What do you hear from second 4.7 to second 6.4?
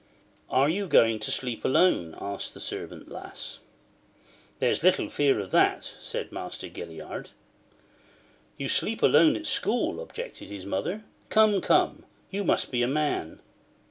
little fear of that,' says